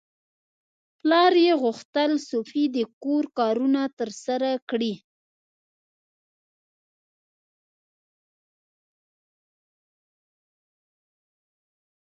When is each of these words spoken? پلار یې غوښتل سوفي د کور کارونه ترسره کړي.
پلار 0.99 1.33
یې 1.45 1.53
غوښتل 1.63 2.11
سوفي 2.29 2.63
د 2.75 2.77
کور 3.03 3.23
کارونه 3.39 3.81
ترسره 3.99 4.51
کړي. 4.69 4.93